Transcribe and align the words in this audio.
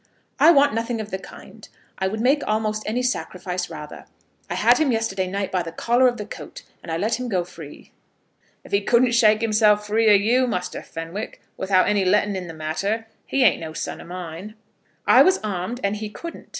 "I 0.39 0.49
want 0.49 0.73
nothing 0.73 0.99
of 0.99 1.11
the 1.11 1.19
kind. 1.19 1.69
I 1.99 2.07
would 2.07 2.21
make 2.21 2.41
almost 2.47 2.81
any 2.87 3.03
sacrifice 3.03 3.69
rather. 3.69 4.05
I 4.49 4.55
had 4.55 4.79
him 4.79 4.91
yesterday 4.91 5.27
night 5.27 5.51
by 5.51 5.61
the 5.61 5.71
collar 5.71 6.07
of 6.07 6.17
the 6.17 6.25
coat, 6.25 6.63
and 6.81 6.91
I 6.91 6.97
let 6.97 7.19
him 7.19 7.29
go 7.29 7.43
free." 7.43 7.91
"If 8.63 8.71
he 8.71 8.81
couldn't 8.81 9.11
shake 9.11 9.41
himself 9.43 9.85
free 9.85 10.09
o' 10.09 10.13
you, 10.15 10.47
Muster 10.47 10.81
Fenwick, 10.81 11.39
without 11.55 11.87
any 11.87 12.03
letting 12.03 12.35
in 12.35 12.47
the 12.47 12.53
matter, 12.55 13.05
he 13.27 13.43
ain't 13.43 13.61
no 13.61 13.73
son 13.73 14.01
of 14.01 14.07
mine." 14.07 14.55
"I 15.05 15.21
was 15.21 15.37
armed, 15.43 15.79
and 15.83 15.97
he 15.97 16.09
couldn't. 16.09 16.49